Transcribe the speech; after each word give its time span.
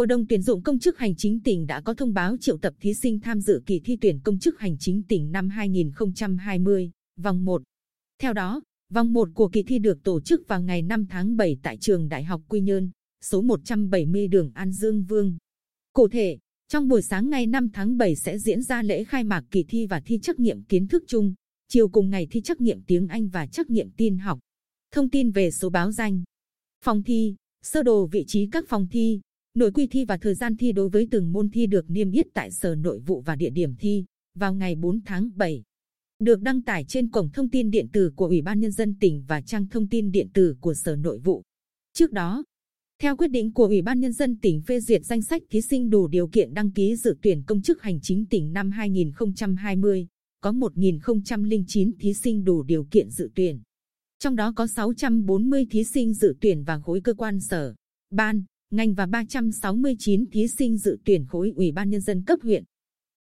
Cổ 0.00 0.06
đông 0.06 0.26
tuyển 0.26 0.42
dụng 0.42 0.62
công 0.62 0.78
chức 0.78 0.98
hành 0.98 1.16
chính 1.16 1.40
tỉnh 1.40 1.66
đã 1.66 1.80
có 1.80 1.94
thông 1.94 2.14
báo 2.14 2.36
triệu 2.40 2.58
tập 2.58 2.74
thí 2.80 2.94
sinh 2.94 3.20
tham 3.20 3.40
dự 3.40 3.62
kỳ 3.66 3.80
thi 3.84 3.98
tuyển 4.00 4.20
công 4.24 4.38
chức 4.38 4.58
hành 4.58 4.76
chính 4.78 5.02
tỉnh 5.02 5.32
năm 5.32 5.48
2020, 5.48 6.90
vòng 7.16 7.44
1. 7.44 7.62
Theo 8.18 8.32
đó, 8.32 8.62
vòng 8.92 9.12
1 9.12 9.28
của 9.34 9.48
kỳ 9.48 9.62
thi 9.62 9.78
được 9.78 10.02
tổ 10.04 10.20
chức 10.20 10.48
vào 10.48 10.62
ngày 10.62 10.82
5 10.82 11.06
tháng 11.06 11.36
7 11.36 11.56
tại 11.62 11.76
trường 11.80 12.08
Đại 12.08 12.24
học 12.24 12.42
Quy 12.48 12.60
Nhơn, 12.60 12.90
số 13.24 13.42
170 13.42 14.28
đường 14.28 14.50
An 14.54 14.72
Dương 14.72 15.02
Vương. 15.02 15.36
Cụ 15.92 16.08
thể, 16.08 16.38
trong 16.68 16.88
buổi 16.88 17.02
sáng 17.02 17.30
ngày 17.30 17.46
5 17.46 17.68
tháng 17.72 17.96
7 17.96 18.16
sẽ 18.16 18.38
diễn 18.38 18.62
ra 18.62 18.82
lễ 18.82 19.04
khai 19.04 19.24
mạc 19.24 19.44
kỳ 19.50 19.64
thi 19.68 19.86
và 19.86 20.00
thi 20.00 20.18
trắc 20.22 20.38
nghiệm 20.38 20.62
kiến 20.62 20.86
thức 20.88 21.04
chung, 21.06 21.34
chiều 21.68 21.88
cùng 21.88 22.10
ngày 22.10 22.26
thi 22.30 22.40
trắc 22.40 22.60
nghiệm 22.60 22.82
tiếng 22.82 23.06
Anh 23.06 23.28
và 23.28 23.46
trắc 23.46 23.70
nghiệm 23.70 23.90
tin 23.90 24.18
học. 24.18 24.38
Thông 24.92 25.10
tin 25.10 25.30
về 25.30 25.50
số 25.50 25.70
báo 25.70 25.92
danh, 25.92 26.22
phòng 26.84 27.02
thi, 27.02 27.34
sơ 27.62 27.82
đồ 27.82 28.06
vị 28.06 28.24
trí 28.26 28.48
các 28.52 28.64
phòng 28.68 28.86
thi, 28.90 29.20
nội 29.54 29.72
quy 29.72 29.86
thi 29.86 30.04
và 30.04 30.16
thời 30.16 30.34
gian 30.34 30.56
thi 30.56 30.72
đối 30.72 30.88
với 30.88 31.08
từng 31.10 31.32
môn 31.32 31.50
thi 31.50 31.66
được 31.66 31.90
niêm 31.90 32.10
yết 32.10 32.26
tại 32.34 32.50
Sở 32.50 32.74
Nội 32.74 32.98
vụ 32.98 33.20
và 33.20 33.36
địa 33.36 33.50
điểm 33.50 33.74
thi 33.78 34.04
vào 34.34 34.54
ngày 34.54 34.74
4 34.74 35.00
tháng 35.04 35.30
7. 35.36 35.62
Được 36.18 36.40
đăng 36.40 36.62
tải 36.62 36.84
trên 36.88 37.10
cổng 37.10 37.30
thông 37.30 37.48
tin 37.48 37.70
điện 37.70 37.88
tử 37.92 38.12
của 38.16 38.26
Ủy 38.26 38.42
ban 38.42 38.60
Nhân 38.60 38.72
dân 38.72 38.94
tỉnh 39.00 39.24
và 39.28 39.40
trang 39.40 39.66
thông 39.68 39.88
tin 39.88 40.10
điện 40.10 40.28
tử 40.34 40.56
của 40.60 40.74
Sở 40.74 40.96
Nội 40.96 41.18
vụ. 41.18 41.42
Trước 41.92 42.12
đó, 42.12 42.44
theo 43.02 43.16
quyết 43.16 43.28
định 43.28 43.52
của 43.52 43.66
Ủy 43.66 43.82
ban 43.82 44.00
Nhân 44.00 44.12
dân 44.12 44.38
tỉnh 44.38 44.62
phê 44.62 44.80
duyệt 44.80 45.04
danh 45.04 45.22
sách 45.22 45.42
thí 45.50 45.60
sinh 45.60 45.90
đủ 45.90 46.08
điều 46.08 46.28
kiện 46.28 46.54
đăng 46.54 46.70
ký 46.70 46.96
dự 46.96 47.16
tuyển 47.22 47.42
công 47.46 47.62
chức 47.62 47.82
hành 47.82 48.00
chính 48.02 48.26
tỉnh 48.26 48.52
năm 48.52 48.70
2020, 48.70 50.06
có 50.40 50.52
1.009 50.52 51.92
thí 52.00 52.14
sinh 52.14 52.44
đủ 52.44 52.62
điều 52.62 52.84
kiện 52.84 53.10
dự 53.10 53.30
tuyển. 53.34 53.62
Trong 54.18 54.36
đó 54.36 54.52
có 54.56 54.66
640 54.66 55.66
thí 55.70 55.84
sinh 55.84 56.14
dự 56.14 56.34
tuyển 56.40 56.64
vào 56.64 56.80
khối 56.80 57.00
cơ 57.00 57.14
quan 57.14 57.40
sở, 57.40 57.74
ban, 58.10 58.44
ngành 58.70 58.94
và 58.94 59.06
369 59.06 60.24
thí 60.32 60.48
sinh 60.48 60.78
dự 60.78 60.98
tuyển 61.04 61.26
khối 61.26 61.52
Ủy 61.56 61.72
ban 61.72 61.90
Nhân 61.90 62.00
dân 62.00 62.24
cấp 62.26 62.38
huyện. 62.42 62.64